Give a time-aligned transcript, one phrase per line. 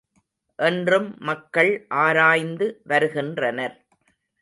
[0.59, 1.71] என்றும் மக்கள்
[1.99, 3.77] ஆராய்ந்து வருகின்றனர்.